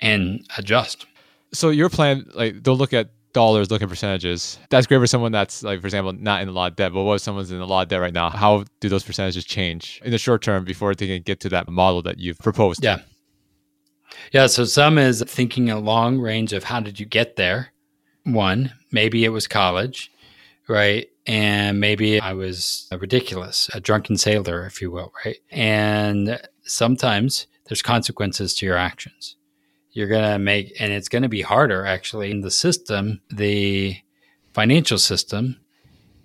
[0.00, 1.06] And adjust.
[1.52, 4.60] So your plan, like don't look at dollars, look at percentages.
[4.70, 6.92] That's great for someone that's like, for example, not in a lot of debt.
[6.92, 8.30] But what if someone's in a lot of debt right now?
[8.30, 11.68] How do those percentages change in the short term before they can get to that
[11.68, 12.84] model that you've proposed?
[12.84, 13.00] Yeah.
[14.32, 14.46] Yeah.
[14.46, 17.72] So some is thinking a long range of how did you get there?
[18.24, 20.10] One, maybe it was college,
[20.68, 21.08] right?
[21.26, 25.38] And maybe I was ridiculous, a drunken sailor, if you will, right?
[25.50, 29.36] And sometimes there's consequences to your actions.
[29.92, 33.20] You're going to make, and it's going to be harder actually in the system.
[33.30, 33.98] The
[34.52, 35.60] financial system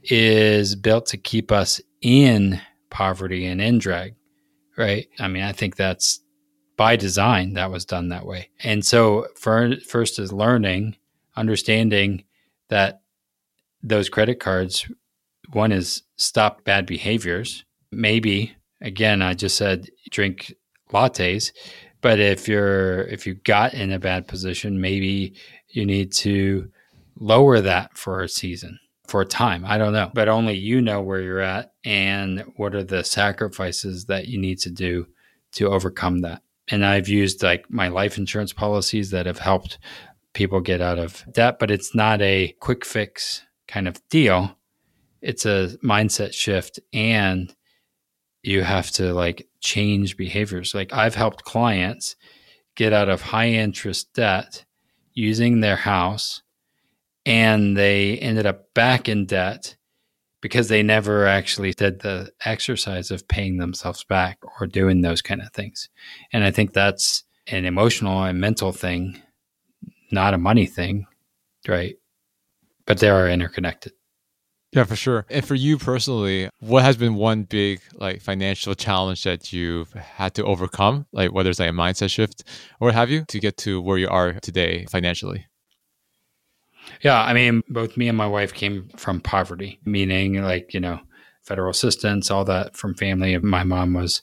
[0.03, 4.15] is built to keep us in poverty and in drag,
[4.77, 5.07] right?
[5.19, 6.21] I mean, I think that's
[6.77, 8.49] by design that was done that way.
[8.63, 10.95] And so for, first is learning,
[11.35, 12.23] understanding
[12.69, 13.01] that
[13.83, 14.89] those credit cards,
[15.51, 17.65] one is stop bad behaviors.
[17.91, 20.53] Maybe again, I just said drink
[20.91, 21.51] lattes,
[22.01, 25.33] but if you're if you got in a bad position, maybe
[25.69, 26.69] you need to
[27.19, 29.63] lower that for a season for a time.
[29.65, 34.05] I don't know, but only you know where you're at and what are the sacrifices
[34.05, 35.07] that you need to do
[35.53, 39.77] to overcome that and I've used like my life insurance policies that have helped
[40.33, 44.55] people get out of debt, but it's not a quick fix kind of deal.
[45.21, 47.53] It's a mindset shift and
[48.43, 50.75] you have to like change behaviors.
[50.75, 52.15] Like I've helped clients
[52.75, 54.65] get out of high interest debt
[55.13, 56.43] using their house
[57.25, 59.76] and they ended up back in debt
[60.47, 65.41] because they never actually did the exercise of paying themselves back or doing those kind
[65.41, 65.89] of things.
[66.31, 69.21] And I think that's an emotional and mental thing,
[70.09, 71.05] not a money thing,
[71.67, 71.97] right?
[72.85, 73.91] But they are interconnected.
[74.71, 75.25] Yeah, for sure.
[75.29, 80.33] And for you personally, what has been one big like financial challenge that you've had
[80.35, 81.07] to overcome?
[81.11, 82.45] Like whether it's like a mindset shift
[82.79, 85.45] or have you to get to where you are today financially?
[87.01, 90.99] Yeah, I mean, both me and my wife came from poverty, meaning like, you know,
[91.43, 93.37] federal assistance, all that from family.
[93.37, 94.21] My mom was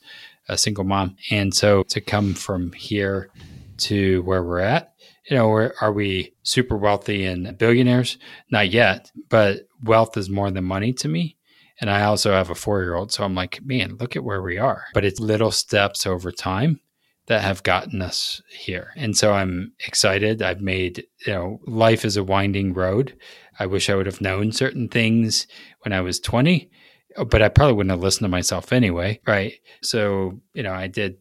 [0.48, 1.16] a single mom.
[1.30, 3.30] And so to come from here
[3.78, 4.94] to where we're at,
[5.28, 8.18] you know, are we super wealthy and billionaires?
[8.50, 11.36] Not yet, but wealth is more than money to me.
[11.80, 13.10] And I also have a four year old.
[13.10, 14.84] So I'm like, man, look at where we are.
[14.92, 16.80] But it's little steps over time
[17.26, 18.90] that have gotten us here.
[18.96, 20.42] And so I'm excited.
[20.42, 23.16] I've made, you know, life is a winding road.
[23.58, 25.46] I wish I would have known certain things
[25.82, 26.70] when I was 20,
[27.28, 29.20] but I probably wouldn't have listened to myself anyway.
[29.26, 29.54] Right.
[29.82, 31.16] So, you know, I did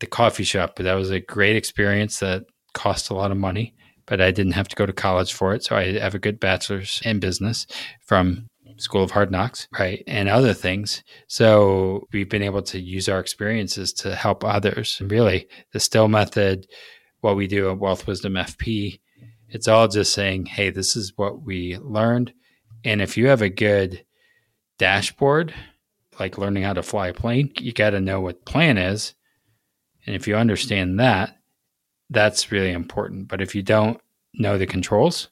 [0.00, 3.74] the coffee shop, but that was a great experience that cost a lot of money,
[4.06, 5.62] but I didn't have to go to college for it.
[5.62, 7.66] So I have a good bachelor's in business
[8.04, 10.02] from School of Hard Knocks, right?
[10.06, 11.02] And other things.
[11.28, 14.98] So we've been able to use our experiences to help others.
[15.00, 16.66] And really, the Still method,
[17.20, 19.00] what we do at Wealth Wisdom FP,
[19.48, 22.32] it's all just saying, hey, this is what we learned.
[22.84, 24.04] And if you have a good
[24.78, 25.54] dashboard,
[26.18, 29.14] like learning how to fly a plane, you got to know what plan is.
[30.06, 31.38] And if you understand that,
[32.10, 33.28] that's really important.
[33.28, 34.00] But if you don't
[34.34, 35.28] know the controls,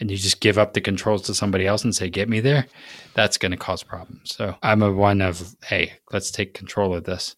[0.00, 2.66] and you just give up the controls to somebody else and say, get me there,
[3.14, 4.34] that's going to cause problems.
[4.34, 7.36] So I'm a one of, hey, let's take control of this.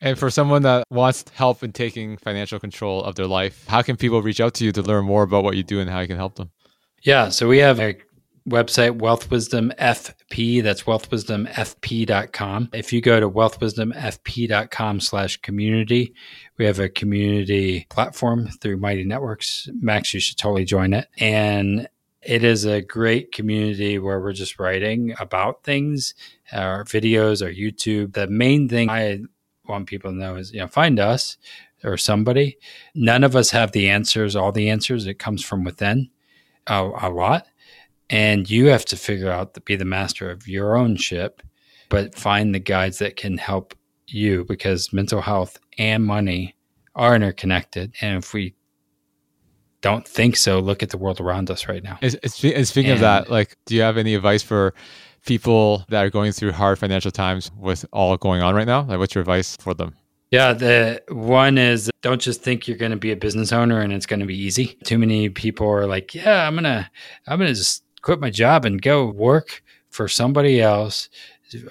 [0.00, 3.96] And for someone that wants help in taking financial control of their life, how can
[3.96, 6.06] people reach out to you to learn more about what you do and how you
[6.06, 6.50] can help them?
[7.02, 7.96] Yeah, so we have a
[8.48, 10.62] website, Wealth Wisdom FP.
[10.62, 12.70] That's wealthwisdomfp.com.
[12.72, 16.14] If you go to wealthwisdomfp.com slash community,
[16.58, 19.68] we have a community platform through Mighty Networks.
[19.80, 21.08] Max, you should totally join it.
[21.18, 21.88] And
[22.22, 26.14] it is a great community where we're just writing about things,
[26.52, 28.14] our videos, our YouTube.
[28.14, 29.20] The main thing I
[29.68, 31.36] want people to know is, you know, find us
[31.84, 32.58] or somebody.
[32.94, 35.06] None of us have the answers, all the answers.
[35.06, 36.10] It comes from within
[36.66, 37.46] a, a lot
[38.10, 41.42] and you have to figure out to be the master of your own ship
[41.88, 43.74] but find the guides that can help
[44.08, 46.54] you because mental health and money
[46.94, 48.54] are interconnected and if we
[49.82, 53.00] don't think so look at the world around us right now and, speaking and, of
[53.00, 54.74] that like do you have any advice for
[55.26, 58.82] people that are going through hard financial times with all going on right now?
[58.82, 59.94] Like, what's your advice for them?
[60.30, 63.92] Yeah, the one is don't just think you're going to be a business owner and
[63.92, 64.78] it's going to be easy.
[64.84, 66.90] Too many people are like, "Yeah, I'm going to
[67.28, 71.08] I'm going to just quit my job and go work for somebody else,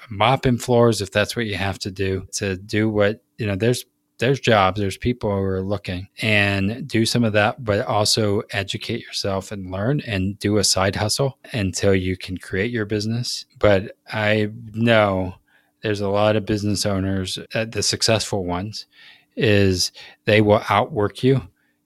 [0.10, 3.84] mopping floors if that's what you have to do to do what, you know, there's
[4.18, 9.02] there's jobs, there's people who are looking and do some of that, but also educate
[9.02, 13.46] yourself and learn and do a side hustle until you can create your business.
[13.60, 15.36] But I know
[15.82, 18.86] there's a lot of business owners, uh, the successful ones,
[19.36, 19.92] is
[20.24, 21.42] they will outwork you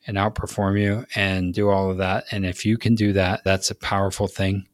[0.06, 2.26] and outperform you and do all of that.
[2.32, 4.68] And if you can do that, that's a powerful thing.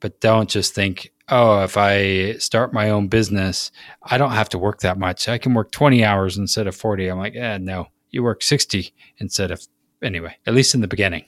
[0.00, 3.70] But don't just think, oh, if I start my own business,
[4.02, 5.28] I don't have to work that much.
[5.28, 7.08] I can work 20 hours instead of 40.
[7.08, 9.62] I'm like, eh, no, you work 60 instead of,
[10.02, 11.24] anyway, at least in the beginning.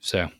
[0.00, 0.30] So,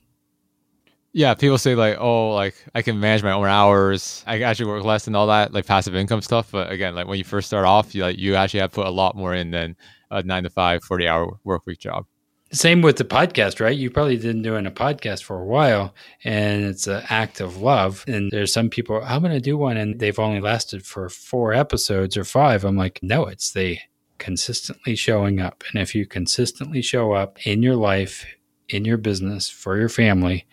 [1.13, 4.23] yeah, people say like, oh, like I can manage my own hours.
[4.27, 6.51] I actually work less and all that, like passive income stuff.
[6.53, 8.91] But again, like when you first start off, you like you actually have put a
[8.91, 9.77] lot more in than
[10.11, 12.05] a nine to five, 40 hour work week job.
[12.53, 13.77] Same with the podcast, right?
[13.77, 18.05] You probably didn't doing a podcast for a while and it's an act of love.
[18.07, 21.53] And there's some people, I'm going to do one and they've only lasted for four
[21.53, 22.65] episodes or five.
[22.65, 23.79] I'm like, no, it's the
[24.19, 25.65] consistently showing up.
[25.73, 28.25] And if you consistently show up in your life,
[28.69, 30.47] in your business, for your family,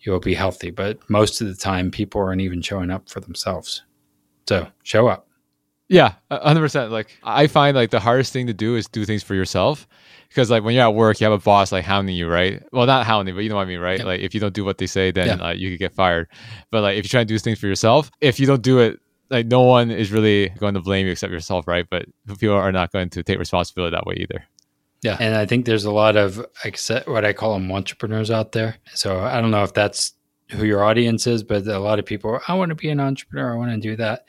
[0.00, 0.70] you'll be healthy.
[0.70, 3.82] But most of the time, people aren't even showing up for themselves.
[4.48, 5.28] So show up.
[5.88, 6.90] Yeah, 100%.
[6.90, 9.86] Like, I find like the hardest thing to do is do things for yourself
[10.32, 12.62] because like when you're at work, you have a boss like hounding you, right?
[12.72, 13.98] Well, not hounding, but you know what I mean, right?
[13.98, 14.06] Yeah.
[14.06, 15.48] Like if you don't do what they say, then yeah.
[15.48, 16.28] uh, you could get fired.
[16.70, 18.98] But like if you try to do things for yourself, if you don't do it,
[19.28, 21.86] like no one is really going to blame you except yourself, right?
[21.88, 24.44] But people are not going to take responsibility that way either.
[25.02, 26.36] Yeah, and I think there's a lot of
[27.06, 28.76] what I call them entrepreneurs out there.
[28.94, 30.12] So I don't know if that's
[30.50, 33.52] who your audience is, but a lot of people, I want to be an entrepreneur.
[33.52, 34.26] I want to do that.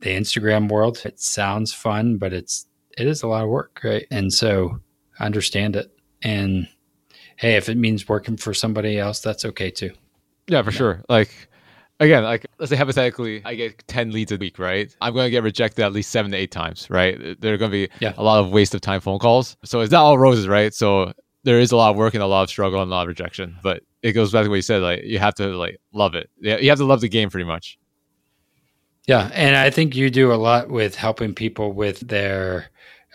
[0.00, 4.06] The Instagram world, it sounds fun, but it's it is a lot of work, right?
[4.10, 4.80] And so
[5.20, 5.90] understand it.
[6.22, 6.68] And
[7.36, 9.92] hey, if it means working for somebody else, that's okay too.
[10.48, 10.76] Yeah, for yeah.
[10.76, 11.04] sure.
[11.08, 11.48] Like
[12.00, 14.94] again, like let's say hypothetically, I get ten leads a week, right?
[15.00, 17.40] I'm going to get rejected at least seven to eight times, right?
[17.40, 18.14] There are going to be yeah.
[18.16, 19.56] a lot of waste of time phone calls.
[19.64, 20.72] So it's not all roses, right?
[20.74, 21.12] So
[21.44, 23.08] there is a lot of work and a lot of struggle and a lot of
[23.08, 23.56] rejection.
[23.62, 26.30] But it goes back to what you said, like you have to like love it.
[26.38, 27.78] You have to love the game pretty much.
[29.08, 32.66] Yeah, and I think you do a lot with helping people with their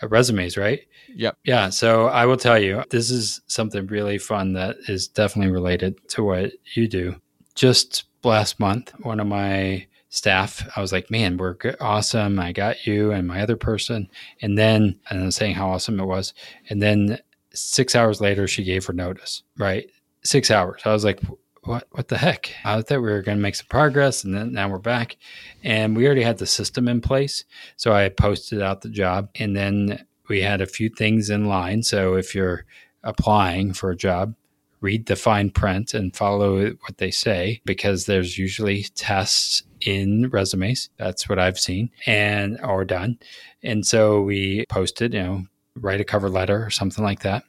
[0.02, 0.80] uh, resumes, right?
[1.14, 1.38] Yep.
[1.44, 1.68] Yeah.
[1.70, 6.24] So I will tell you, this is something really fun that is definitely related to
[6.24, 7.14] what you do.
[7.54, 12.40] Just last month, one of my staff, I was like, man, we're awesome.
[12.40, 14.08] I got you and my other person.
[14.42, 16.34] And then, and I was saying how awesome it was.
[16.70, 17.20] And then
[17.52, 19.88] six hours later, she gave her notice, right?
[20.24, 20.82] Six hours.
[20.84, 21.20] I was like,
[21.64, 22.52] what what the heck?
[22.64, 25.16] I thought we were going to make some progress, and then now we're back,
[25.62, 27.44] and we already had the system in place.
[27.76, 31.82] So I posted out the job, and then we had a few things in line.
[31.82, 32.64] So if you're
[33.02, 34.34] applying for a job,
[34.80, 40.90] read the fine print and follow what they say because there's usually tests in resumes.
[40.98, 43.18] That's what I've seen and or done.
[43.62, 45.44] And so we posted, you know,
[45.76, 47.44] write a cover letter or something like that.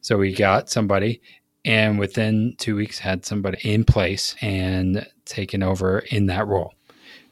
[0.00, 1.20] So we got somebody
[1.68, 6.72] and within 2 weeks had somebody in place and taken over in that role.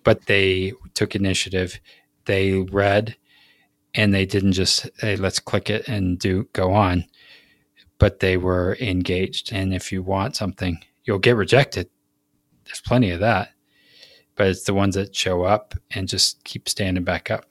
[0.04, 1.80] But they took initiative.
[2.26, 3.16] They read
[3.94, 7.06] and they didn't just hey let's click it and do go on.
[7.98, 9.52] But they were engaged.
[9.52, 11.88] And if you want something you'll get rejected.
[12.66, 13.50] There's plenty of that.
[14.34, 17.46] But it's the ones that show up and just keep standing back up.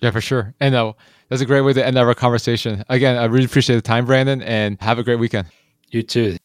[0.00, 0.54] Yeah for sure.
[0.60, 0.92] And uh,
[1.28, 2.84] that's a great way to end our conversation.
[2.88, 5.48] Again i really appreciate the time brandon and have a great weekend
[5.90, 6.36] you too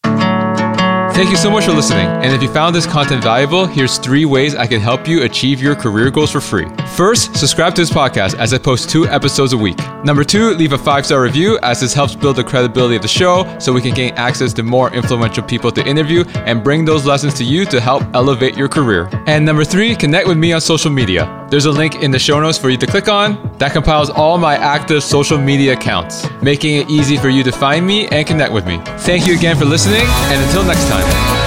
[1.15, 2.07] Thank you so much for listening.
[2.07, 5.61] And if you found this content valuable, here's three ways I can help you achieve
[5.61, 6.65] your career goals for free.
[6.95, 9.77] First, subscribe to this podcast as I post two episodes a week.
[10.05, 13.07] Number two, leave a five star review as this helps build the credibility of the
[13.09, 17.05] show so we can gain access to more influential people to interview and bring those
[17.05, 19.09] lessons to you to help elevate your career.
[19.27, 21.45] And number three, connect with me on social media.
[21.49, 24.37] There's a link in the show notes for you to click on that compiles all
[24.37, 28.53] my active social media accounts, making it easy for you to find me and connect
[28.53, 28.79] with me.
[28.99, 31.44] Thank you again for listening, and until next time.